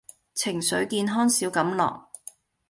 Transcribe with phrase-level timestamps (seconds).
[0.33, 2.07] 情緒健康小錦囊